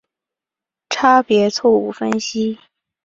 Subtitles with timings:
[0.89, 2.57] 差别错误分析。